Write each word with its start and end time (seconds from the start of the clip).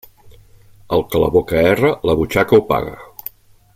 El 0.97 1.03
que 1.11 1.21
la 1.23 1.29
boca 1.35 1.61
erra, 1.73 1.93
la 2.11 2.17
butxaca 2.23 2.59
ho 2.61 2.65
paga. 2.73 2.97